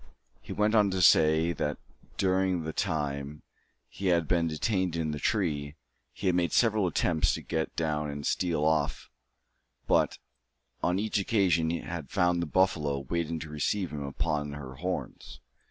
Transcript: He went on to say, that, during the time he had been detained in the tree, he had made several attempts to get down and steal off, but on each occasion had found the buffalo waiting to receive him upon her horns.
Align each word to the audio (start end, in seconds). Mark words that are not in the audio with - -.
He 0.41 0.51
went 0.51 0.73
on 0.73 0.89
to 0.89 0.99
say, 1.03 1.53
that, 1.53 1.77
during 2.17 2.63
the 2.63 2.73
time 2.73 3.43
he 3.87 4.07
had 4.07 4.27
been 4.27 4.47
detained 4.47 4.95
in 4.95 5.11
the 5.11 5.19
tree, 5.19 5.75
he 6.11 6.25
had 6.25 6.35
made 6.35 6.53
several 6.53 6.87
attempts 6.87 7.35
to 7.35 7.41
get 7.43 7.75
down 7.75 8.09
and 8.09 8.25
steal 8.25 8.65
off, 8.65 9.11
but 9.85 10.17
on 10.81 10.97
each 10.97 11.19
occasion 11.19 11.69
had 11.69 12.09
found 12.09 12.41
the 12.41 12.47
buffalo 12.47 12.97
waiting 13.11 13.37
to 13.41 13.49
receive 13.51 13.91
him 13.93 14.01
upon 14.01 14.53
her 14.53 14.73
horns. 14.77 15.39